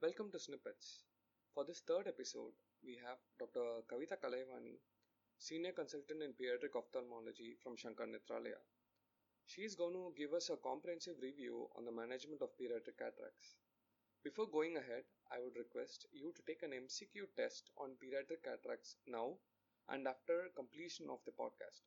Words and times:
Welcome 0.00 0.30
to 0.30 0.38
Snippets. 0.38 1.02
For 1.52 1.64
this 1.64 1.82
third 1.82 2.06
episode, 2.06 2.54
we 2.86 2.94
have 3.02 3.18
Dr. 3.34 3.82
Kavita 3.90 4.14
Kalaivani, 4.14 4.78
Senior 5.38 5.72
Consultant 5.72 6.22
in 6.22 6.34
Pediatric 6.38 6.78
Ophthalmology 6.78 7.56
from 7.60 7.76
Sankara 7.76 8.06
Nethralaya. 8.06 8.62
She 9.46 9.62
is 9.62 9.74
going 9.74 9.94
to 9.94 10.14
give 10.16 10.34
us 10.34 10.50
a 10.50 10.56
comprehensive 10.62 11.18
review 11.20 11.66
on 11.76 11.84
the 11.84 11.90
management 11.90 12.42
of 12.42 12.54
pediatric 12.54 12.94
cataracts. 12.94 13.58
Before 14.22 14.46
going 14.46 14.76
ahead, 14.76 15.02
I 15.34 15.42
would 15.42 15.58
request 15.58 16.06
you 16.12 16.30
to 16.30 16.42
take 16.46 16.62
an 16.62 16.70
MCQ 16.70 17.34
test 17.34 17.70
on 17.76 17.98
pediatric 17.98 18.46
cataracts 18.46 18.94
now 19.08 19.34
and 19.88 20.06
after 20.06 20.46
completion 20.54 21.10
of 21.10 21.18
the 21.26 21.34
podcast 21.34 21.82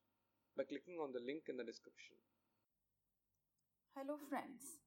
by 0.57 0.65
clicking 0.68 1.00
on 1.00 1.14
the 1.14 1.23
link 1.23 1.47
in 1.47 1.55
the 1.55 1.64
description. 1.64 2.18
Hello, 3.96 4.19
friends. 4.28 4.80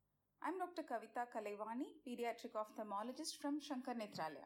I'm 0.47 0.59
Dr. 0.61 0.85
Kavita 0.85 1.25
Kalaivani, 1.33 1.89
pediatric 2.05 2.53
ophthalmologist 2.53 3.41
from 3.41 3.63
Sankara 3.65 3.97
Nethralaya. 3.97 4.45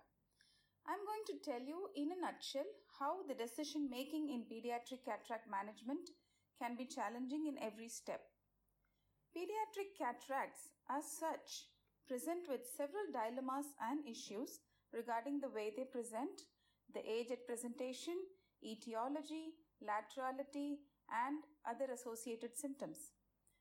I'm 0.86 1.02
going 1.02 1.26
to 1.26 1.42
tell 1.42 1.58
you 1.58 1.90
in 1.96 2.14
a 2.14 2.20
nutshell 2.22 2.70
how 3.00 3.26
the 3.26 3.34
decision 3.34 3.90
making 3.90 4.30
in 4.30 4.46
pediatric 4.46 5.02
cataract 5.02 5.50
management 5.50 6.06
can 6.62 6.76
be 6.78 6.86
challenging 6.86 7.50
in 7.50 7.58
every 7.58 7.88
step. 7.88 8.22
Pediatric 9.34 9.98
cataracts, 9.98 10.70
as 10.86 11.02
such, 11.18 11.66
present 12.06 12.46
with 12.46 12.62
several 12.78 13.10
dilemmas 13.10 13.66
and 13.82 14.06
issues 14.06 14.62
regarding 14.94 15.42
the 15.42 15.50
way 15.50 15.74
they 15.74 15.82
present, 15.82 16.46
the 16.94 17.02
age 17.02 17.34
at 17.34 17.42
presentation, 17.50 18.14
etiology, 18.62 19.50
laterality, 19.82 20.78
and 21.10 21.42
other 21.66 21.90
associated 21.90 22.54
symptoms. 22.54 23.17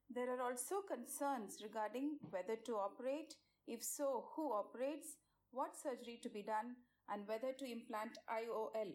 There 0.09 0.29
are 0.33 0.41
also 0.41 0.81
concerns 0.81 1.59
regarding 1.61 2.17
whether 2.29 2.55
to 2.55 2.75
operate, 2.75 3.35
if 3.67 3.83
so, 3.83 4.29
who 4.35 4.53
operates, 4.53 5.17
what 5.51 5.75
surgery 5.75 6.19
to 6.23 6.29
be 6.29 6.41
done, 6.41 6.75
and 7.09 7.27
whether 7.27 7.51
to 7.51 7.65
implant 7.65 8.17
IOL. 8.29 8.93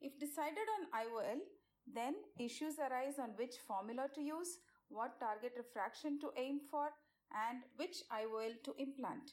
If 0.00 0.18
decided 0.18 0.66
on 0.76 1.06
IOL, 1.06 1.40
then 1.86 2.14
issues 2.38 2.78
arise 2.78 3.18
on 3.18 3.30
which 3.36 3.56
formula 3.66 4.08
to 4.14 4.20
use, 4.20 4.58
what 4.88 5.20
target 5.20 5.52
refraction 5.56 6.18
to 6.20 6.30
aim 6.36 6.60
for, 6.70 6.90
and 7.48 7.62
which 7.76 8.02
IOL 8.12 8.62
to 8.64 8.74
implant. 8.78 9.32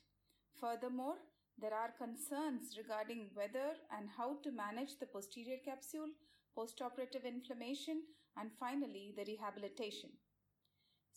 Furthermore, 0.60 1.18
there 1.60 1.74
are 1.74 1.94
concerns 1.98 2.78
regarding 2.78 3.30
whether 3.34 3.74
and 3.98 4.10
how 4.16 4.38
to 4.44 4.52
manage 4.52 5.00
the 5.00 5.08
posterior 5.08 5.58
capsule, 5.66 6.10
postoperative 6.56 7.26
inflammation, 7.26 8.04
and 8.38 8.52
finally 8.60 9.14
the 9.18 9.26
rehabilitation. 9.26 10.12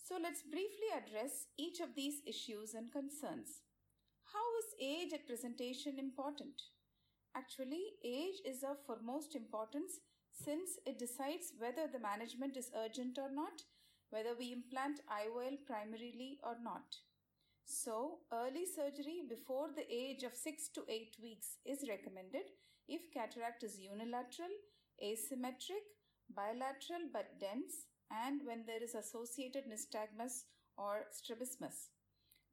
So 0.03 0.17
let's 0.21 0.41
briefly 0.41 0.89
address 0.97 1.45
each 1.57 1.79
of 1.79 1.95
these 1.95 2.21
issues 2.25 2.73
and 2.73 2.91
concerns. 2.91 3.61
How 4.33 4.45
is 4.59 4.75
age 4.81 5.13
at 5.13 5.27
presentation 5.27 5.99
important? 5.99 6.61
Actually, 7.35 7.83
age 8.03 8.41
is 8.45 8.63
of 8.63 8.83
foremost 8.85 9.35
importance 9.35 9.99
since 10.33 10.79
it 10.85 10.97
decides 10.97 11.53
whether 11.59 11.87
the 11.87 11.99
management 11.99 12.57
is 12.57 12.71
urgent 12.75 13.19
or 13.19 13.29
not, 13.31 13.61
whether 14.09 14.35
we 14.37 14.51
implant 14.51 15.01
IOL 15.07 15.57
primarily 15.65 16.39
or 16.43 16.57
not. 16.61 16.95
So, 17.65 18.19
early 18.33 18.65
surgery 18.65 19.21
before 19.29 19.69
the 19.73 19.85
age 19.89 20.23
of 20.23 20.35
6 20.35 20.69
to 20.75 20.81
8 20.89 21.15
weeks 21.21 21.57
is 21.63 21.87
recommended 21.87 22.49
if 22.87 23.13
cataract 23.13 23.63
is 23.63 23.79
unilateral, 23.79 24.51
asymmetric, 25.01 25.85
bilateral 26.35 27.07
but 27.13 27.39
dense, 27.39 27.85
and 28.25 28.41
when 28.45 28.65
there 28.65 28.83
is 28.83 28.95
associated 28.95 29.63
nystagmus 29.65 30.43
or 30.77 31.05
strabismus. 31.11 31.89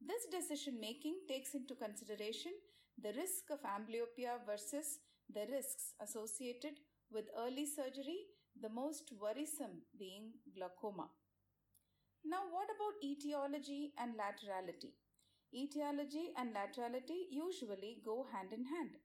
This 0.01 0.25
decision 0.31 0.79
making 0.79 1.15
takes 1.27 1.53
into 1.53 1.75
consideration 1.75 2.53
the 3.01 3.13
risk 3.13 3.49
of 3.51 3.59
amblyopia 3.63 4.39
versus 4.45 4.99
the 5.33 5.45
risks 5.51 5.93
associated 6.01 6.79
with 7.11 7.25
early 7.37 7.65
surgery, 7.65 8.19
the 8.61 8.69
most 8.69 9.11
worrisome 9.19 9.83
being 9.97 10.31
glaucoma. 10.55 11.09
Now, 12.25 12.43
what 12.51 12.67
about 12.67 13.03
etiology 13.03 13.93
and 13.97 14.15
laterality? 14.15 14.93
Etiology 15.53 16.31
and 16.37 16.53
laterality 16.53 17.27
usually 17.31 18.01
go 18.05 18.27
hand 18.31 18.53
in 18.53 18.65
hand. 18.65 18.97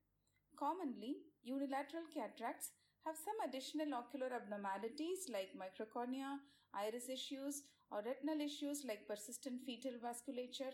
Commonly, 0.58 1.16
unilateral 1.42 2.04
cataracts 2.12 2.70
have 3.04 3.16
some 3.16 3.36
additional 3.46 3.94
ocular 3.94 4.32
abnormalities 4.32 5.28
like 5.32 5.52
microcornea, 5.52 6.40
iris 6.74 7.08
issues, 7.08 7.62
or 7.90 8.02
retinal 8.02 8.40
issues 8.40 8.84
like 8.88 9.06
persistent 9.06 9.60
fetal 9.66 9.92
vasculature, 10.00 10.72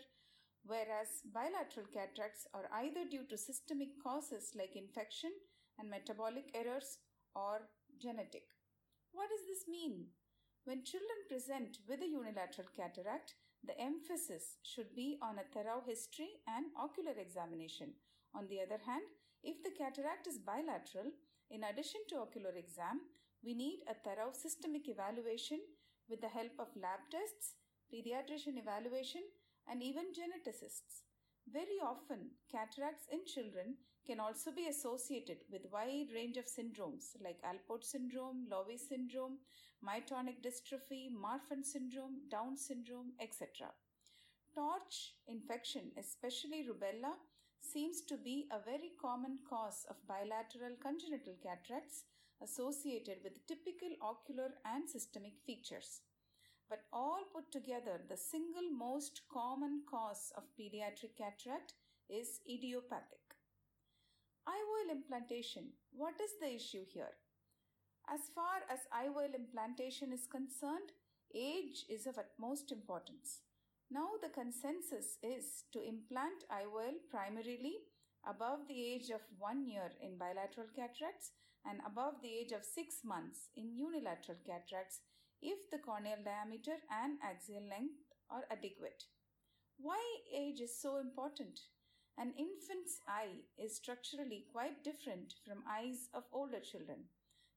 whereas 0.63 1.21
bilateral 1.33 1.85
cataracts 1.93 2.47
are 2.53 2.69
either 2.83 3.03
due 3.09 3.27
to 3.29 3.37
systemic 3.37 3.89
causes 4.01 4.51
like 4.55 4.75
infection 4.75 5.31
and 5.77 5.89
metabolic 5.89 6.49
errors 6.55 6.99
or 7.35 7.67
genetic. 8.01 8.47
What 9.11 9.29
does 9.29 9.45
this 9.47 9.67
mean? 9.67 10.07
When 10.63 10.85
children 10.85 11.27
present 11.27 11.79
with 11.87 12.01
a 12.01 12.07
unilateral 12.07 12.67
cataract, 12.77 13.35
the 13.63 13.77
emphasis 13.79 14.57
should 14.63 14.95
be 14.95 15.19
on 15.21 15.37
a 15.37 15.49
thorough 15.53 15.83
history 15.85 16.29
and 16.47 16.65
ocular 16.79 17.13
examination. 17.19 17.93
On 18.33 18.47
the 18.47 18.61
other 18.61 18.79
hand, 18.85 19.03
if 19.43 19.63
the 19.63 19.71
cataract 19.71 20.27
is 20.27 20.37
bilateral, 20.37 21.11
in 21.49 21.63
addition 21.63 22.01
to 22.09 22.19
ocular 22.19 22.51
exam, 22.55 23.01
we 23.43 23.53
need 23.53 23.81
a 23.89 23.95
thorough 23.95 24.31
systemic 24.31 24.87
evaluation 24.87 25.59
with 26.09 26.21
the 26.21 26.29
help 26.29 26.51
of 26.59 26.67
lab 26.75 26.99
tests, 27.09 27.55
pediatrician 27.91 28.57
evaluation, 28.57 29.21
and 29.67 29.81
even 29.81 30.13
geneticists. 30.13 31.03
Very 31.51 31.81
often, 31.83 32.31
cataracts 32.51 33.07
in 33.11 33.25
children 33.25 33.75
can 34.05 34.19
also 34.19 34.51
be 34.51 34.67
associated 34.67 35.37
with 35.51 35.71
wide 35.71 36.13
range 36.13 36.37
of 36.37 36.45
syndromes 36.45 37.17
like 37.23 37.41
Alport 37.41 37.83
syndrome, 37.83 38.47
Lowe 38.49 38.77
syndrome, 38.77 39.37
myotonic 39.83 40.41
dystrophy, 40.41 41.09
Marfan 41.09 41.63
syndrome, 41.63 42.21
Down 42.29 42.57
syndrome, 42.57 43.13
etc. 43.19 43.69
Torch 44.53 45.13
infection, 45.27 45.91
especially 45.97 46.67
rubella, 46.67 47.13
seems 47.61 48.01
to 48.01 48.17
be 48.17 48.47
a 48.51 48.63
very 48.63 48.91
common 48.99 49.39
cause 49.47 49.85
of 49.89 49.95
bilateral 50.07 50.75
congenital 50.81 51.35
cataracts 51.41 52.03
associated 52.41 53.17
with 53.23 53.45
typical 53.47 53.93
ocular 54.01 54.49
and 54.65 54.89
systemic 54.89 55.33
features. 55.45 56.01
But 56.69 56.83
all 56.91 57.23
put 57.33 57.51
together, 57.51 58.01
the 58.09 58.17
single 58.17 58.69
most 58.71 59.21
common 59.31 59.83
cause 59.89 60.31
of 60.35 60.43
pediatric 60.59 61.15
cataract 61.17 61.73
is 62.09 62.39
idiopathic. 62.49 63.21
IOL 64.47 64.91
implantation. 64.91 65.69
What 65.91 66.15
is 66.19 66.31
the 66.41 66.55
issue 66.55 66.83
here? 66.87 67.13
As 68.09 68.21
far 68.33 68.65
as 68.69 68.79
IOL 68.91 69.35
implantation 69.35 70.11
is 70.11 70.25
concerned, 70.25 70.91
age 71.35 71.85
is 71.89 72.07
of 72.07 72.17
utmost 72.17 72.71
importance. 72.71 73.41
Now 73.91 74.07
the 74.23 74.29
consensus 74.29 75.17
is 75.21 75.65
to 75.73 75.83
implant 75.83 76.47
IOL 76.47 76.95
primarily 77.09 77.75
above 78.25 78.59
the 78.69 78.79
age 78.79 79.09
of 79.09 79.19
1 79.37 79.67
year 79.67 79.91
in 79.99 80.17
bilateral 80.17 80.71
cataracts 80.73 81.31
and 81.65 81.81
above 81.85 82.21
the 82.23 82.31
age 82.31 82.53
of 82.53 82.63
6 82.63 83.03
months 83.03 83.49
in 83.57 83.75
unilateral 83.75 84.37
cataracts 84.47 85.01
if 85.41 85.69
the 85.69 85.79
corneal 85.79 86.23
diameter 86.23 86.79
and 86.89 87.19
axial 87.19 87.67
length 87.67 87.99
are 88.29 88.47
adequate. 88.49 89.03
Why 89.77 89.99
age 90.31 90.61
is 90.61 90.79
so 90.79 90.95
important? 90.99 91.59
An 92.17 92.31
infant's 92.39 93.01
eye 93.09 93.43
is 93.59 93.75
structurally 93.75 94.45
quite 94.53 94.85
different 94.85 95.33
from 95.43 95.67
eyes 95.67 96.07
of 96.13 96.23
older 96.31 96.61
children. 96.61 97.09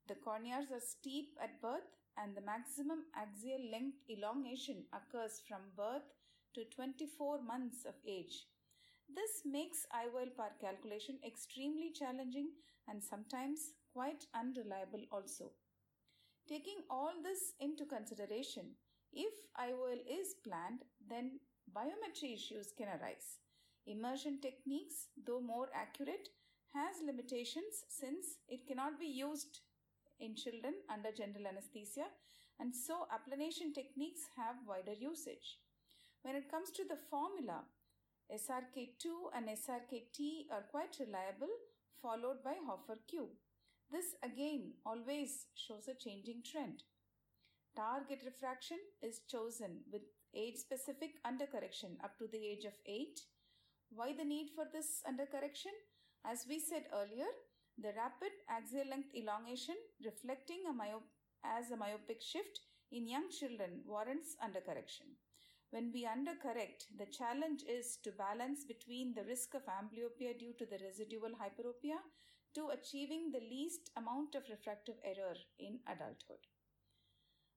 The 0.08 0.16
corneas 0.16 0.72
are 0.72 0.82
steep 0.82 1.38
at 1.40 1.62
birth 1.62 1.94
and 2.18 2.34
the 2.34 2.42
maximum 2.42 3.06
axial 3.14 3.70
length 3.70 4.02
elongation 4.10 4.86
occurs 4.90 5.40
from 5.46 5.70
birth 5.76 6.10
to 6.54 6.64
24 6.74 7.42
months 7.42 7.84
of 7.84 7.94
age. 8.06 8.46
This 9.08 9.42
makes 9.44 9.86
IOL 9.92 10.36
power 10.36 10.54
calculation 10.60 11.18
extremely 11.26 11.92
challenging 11.92 12.48
and 12.88 13.02
sometimes 13.02 13.72
quite 13.92 14.26
unreliable 14.34 15.04
also. 15.12 15.52
Taking 16.48 16.84
all 16.90 17.12
this 17.22 17.54
into 17.60 17.84
consideration, 17.84 18.76
if 19.12 19.32
IOL 19.60 20.00
is 20.08 20.34
planned, 20.46 20.84
then 21.08 21.40
biometry 21.74 22.34
issues 22.34 22.72
can 22.76 22.88
arise. 22.88 23.38
Immersion 23.86 24.40
techniques, 24.40 25.08
though 25.26 25.40
more 25.40 25.68
accurate, 25.74 26.28
has 26.74 27.02
limitations 27.06 27.84
since 27.88 28.38
it 28.48 28.66
cannot 28.66 28.98
be 28.98 29.06
used 29.06 29.60
in 30.18 30.34
children 30.34 30.74
under 30.92 31.12
general 31.12 31.46
anesthesia 31.46 32.06
and 32.60 32.74
so 32.74 33.06
applanation 33.12 33.74
techniques 33.74 34.22
have 34.36 34.56
wider 34.66 34.92
usage. 34.92 35.58
When 36.24 36.36
it 36.36 36.50
comes 36.50 36.70
to 36.70 36.84
the 36.88 36.96
formula, 37.10 37.64
SRK2 38.32 39.28
and 39.36 39.46
SRKT 39.46 40.46
are 40.50 40.64
quite 40.70 40.96
reliable 40.98 41.52
followed 42.00 42.42
by 42.42 42.54
Hoffer 42.66 42.98
Q. 43.06 43.28
This 43.92 44.06
again 44.22 44.72
always 44.86 45.48
shows 45.54 45.86
a 45.86 45.94
changing 45.94 46.42
trend. 46.50 46.82
Target 47.76 48.22
refraction 48.24 48.78
is 49.02 49.20
chosen 49.28 49.82
with 49.92 50.00
age 50.34 50.56
specific 50.56 51.22
undercorrection 51.26 52.02
up 52.02 52.16
to 52.16 52.26
the 52.26 52.40
age 52.42 52.64
of 52.64 52.72
8 52.86 53.20
Why 53.90 54.14
the 54.14 54.24
need 54.24 54.48
for 54.54 54.64
this 54.72 55.02
undercorrection? 55.06 55.76
As 56.24 56.46
we 56.48 56.58
said 56.58 56.86
earlier, 56.90 57.28
the 57.76 57.92
rapid 57.98 58.32
axial 58.48 58.88
length 58.88 59.14
elongation 59.14 59.76
reflecting 60.02 60.64
a 60.66 60.72
myop- 60.72 61.12
as 61.44 61.70
a 61.70 61.76
myopic 61.76 62.22
shift 62.22 62.60
in 62.90 63.06
young 63.06 63.28
children 63.28 63.82
warrants 63.84 64.36
undercorrection. 64.42 65.12
When 65.74 65.90
we 65.92 66.06
undercorrect, 66.06 66.86
the 66.96 67.10
challenge 67.10 67.64
is 67.68 67.98
to 68.04 68.12
balance 68.12 68.62
between 68.62 69.12
the 69.12 69.24
risk 69.24 69.54
of 69.54 69.66
amblyopia 69.66 70.38
due 70.38 70.54
to 70.56 70.66
the 70.66 70.78
residual 70.78 71.34
hyperopia 71.34 71.98
to 72.54 72.68
achieving 72.68 73.32
the 73.32 73.42
least 73.42 73.90
amount 73.96 74.36
of 74.36 74.46
refractive 74.48 74.94
error 75.02 75.34
in 75.58 75.80
adulthood. 75.90 76.46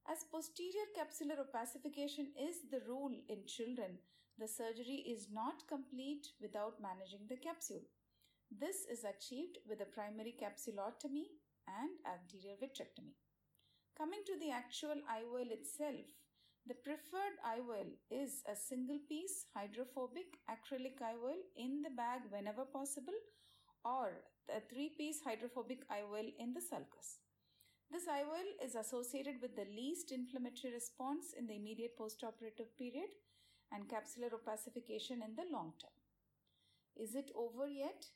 As 0.09 0.25
posterior 0.31 0.89
capsular 0.97 1.37
opacification 1.37 2.33
is 2.33 2.65
the 2.71 2.81
rule 2.89 3.13
in 3.29 3.45
children, 3.45 3.99
the 4.39 4.47
surgery 4.47 5.05
is 5.05 5.29
not 5.31 5.67
complete 5.69 6.25
without 6.41 6.81
managing 6.81 7.29
the 7.29 7.37
capsule. 7.37 7.85
This 8.49 8.89
is 8.89 9.05
achieved 9.05 9.59
with 9.69 9.79
a 9.81 9.93
primary 9.93 10.33
capsulotomy 10.41 11.37
and 11.69 11.93
anterior 12.01 12.57
vitrectomy. 12.57 13.13
Coming 13.95 14.25
to 14.25 14.39
the 14.39 14.49
actual 14.49 15.05
IOL 15.05 15.51
itself, 15.53 16.09
the 16.67 16.75
preferred 16.83 17.39
IOL 17.47 17.95
is 18.11 18.43
a 18.51 18.55
single 18.55 18.99
piece 19.07 19.45
hydrophobic 19.55 20.35
acrylic 20.51 20.99
IOL 20.99 21.39
in 21.55 21.81
the 21.81 21.89
bag 21.95 22.21
whenever 22.29 22.65
possible 22.65 23.15
or 23.85 24.23
a 24.51 24.59
three 24.59 24.91
piece 24.97 25.21
hydrophobic 25.23 25.87
IOL 25.87 26.27
in 26.39 26.53
the 26.53 26.59
sulcus. 26.59 27.19
This 27.89 28.03
IOL 28.05 28.49
is 28.65 28.75
associated 28.75 29.35
with 29.41 29.55
the 29.55 29.67
least 29.73 30.11
inflammatory 30.11 30.73
response 30.73 31.31
in 31.39 31.47
the 31.47 31.55
immediate 31.55 31.97
postoperative 31.97 32.75
period 32.77 33.15
and 33.71 33.87
capsular 33.87 34.31
opacification 34.35 35.23
in 35.23 35.35
the 35.37 35.47
long 35.49 35.71
term. 35.79 35.95
Is 36.97 37.15
it 37.15 37.31
over 37.33 37.67
yet? 37.67 38.07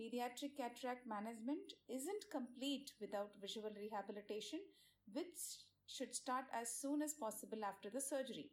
Pediatric 0.00 0.56
cataract 0.56 1.06
management 1.06 1.74
isn't 1.86 2.32
complete 2.32 2.92
without 2.98 3.36
visual 3.42 3.70
rehabilitation, 3.76 4.60
which 5.12 5.68
should 5.96 6.14
start 6.14 6.44
as 6.54 6.70
soon 6.80 7.02
as 7.02 7.14
possible 7.14 7.64
after 7.64 7.90
the 7.90 8.00
surgery. 8.00 8.50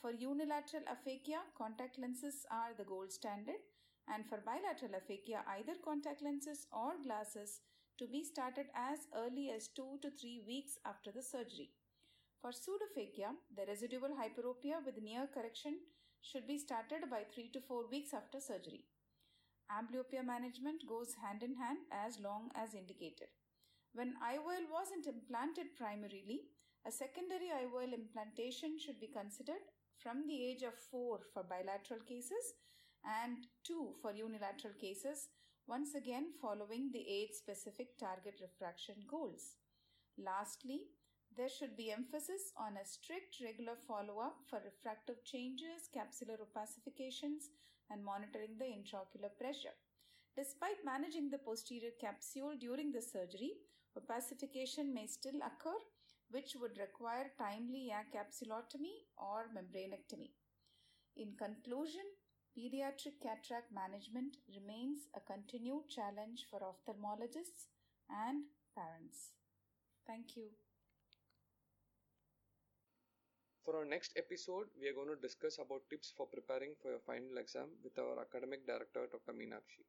For 0.00 0.12
unilateral 0.12 0.84
aphakia, 0.94 1.40
contact 1.56 1.98
lenses 1.98 2.44
are 2.50 2.74
the 2.76 2.84
gold 2.84 3.10
standard, 3.10 3.62
and 4.12 4.26
for 4.26 4.44
bilateral 4.44 4.92
aphakia, 5.00 5.40
either 5.56 5.74
contact 5.84 6.22
lenses 6.22 6.66
or 6.70 6.92
glasses 7.02 7.60
to 7.98 8.06
be 8.06 8.22
started 8.22 8.66
as 8.74 9.08
early 9.16 9.50
as 9.50 9.68
2 9.68 9.98
to 10.02 10.10
3 10.10 10.42
weeks 10.46 10.78
after 10.84 11.10
the 11.10 11.22
surgery. 11.22 11.70
For 12.42 12.50
pseudophakia, 12.52 13.30
the 13.56 13.64
residual 13.66 14.12
hyperopia 14.20 14.84
with 14.84 15.02
near 15.02 15.26
correction 15.32 15.78
should 16.20 16.46
be 16.46 16.58
started 16.58 17.08
by 17.10 17.22
3 17.34 17.48
to 17.54 17.60
4 17.60 17.88
weeks 17.90 18.12
after 18.12 18.38
surgery. 18.38 18.84
Amblyopia 19.72 20.24
management 20.24 20.86
goes 20.86 21.14
hand 21.22 21.42
in 21.42 21.56
hand 21.56 21.78
as 21.90 22.20
long 22.20 22.50
as 22.54 22.74
indicated. 22.74 23.32
When 23.94 24.14
IOL 24.22 24.68
wasn't 24.70 25.06
implanted 25.06 25.74
primarily, 25.76 26.42
a 26.86 26.92
secondary 26.92 27.50
IOL 27.50 27.92
implantation 27.92 28.78
should 28.78 29.00
be 29.00 29.10
considered 29.10 29.66
from 29.98 30.22
the 30.28 30.38
age 30.38 30.62
of 30.62 30.78
4 30.90 31.18
for 31.34 31.42
bilateral 31.42 31.98
cases 32.06 32.54
and 33.02 33.50
2 33.66 33.98
for 34.00 34.12
unilateral 34.14 34.74
cases, 34.80 35.26
once 35.66 35.96
again 35.96 36.30
following 36.40 36.90
the 36.92 37.02
age 37.02 37.34
specific 37.34 37.98
target 37.98 38.38
refraction 38.40 39.02
goals. 39.10 39.58
Lastly, 40.16 40.82
there 41.36 41.50
should 41.50 41.76
be 41.76 41.90
emphasis 41.90 42.54
on 42.56 42.78
a 42.78 42.86
strict 42.86 43.42
regular 43.42 43.74
follow 43.74 44.22
up 44.22 44.38
for 44.48 44.62
refractive 44.62 45.24
changes, 45.24 45.90
capsular 45.90 46.38
opacifications, 46.38 47.50
and 47.90 48.04
monitoring 48.04 48.54
the 48.58 48.70
intraocular 48.70 49.34
pressure. 49.40 49.74
Despite 50.38 50.86
managing 50.86 51.30
the 51.30 51.42
posterior 51.42 51.98
capsule 52.00 52.54
during 52.60 52.92
the 52.92 53.02
surgery, 53.02 53.58
opacification 53.98 54.94
may 54.94 55.06
still 55.06 55.42
occur, 55.42 55.80
which 56.30 56.56
would 56.60 56.78
require 56.78 57.30
timely 57.38 57.92
capsulotomy 58.14 59.06
or 59.16 59.48
membranectomy. 59.56 60.30
In 61.16 61.34
conclusion, 61.38 62.04
pediatric 62.56 63.20
cataract 63.22 63.72
management 63.72 64.36
remains 64.54 65.08
a 65.14 65.20
continued 65.20 65.88
challenge 65.88 66.46
for 66.50 66.60
ophthalmologists 66.60 67.68
and 68.10 68.44
parents. 68.74 69.32
Thank 70.06 70.36
you. 70.36 70.48
For 73.64 73.76
our 73.76 73.84
next 73.84 74.12
episode, 74.16 74.68
we 74.80 74.88
are 74.88 74.94
going 74.94 75.08
to 75.08 75.20
discuss 75.20 75.58
about 75.58 75.82
tips 75.90 76.12
for 76.16 76.26
preparing 76.26 76.74
for 76.80 76.90
your 76.90 77.00
final 77.00 77.36
exam 77.36 77.68
with 77.82 77.98
our 77.98 78.20
academic 78.20 78.66
director, 78.66 79.06
Dr. 79.10 79.32
Meenakshi. 79.32 79.82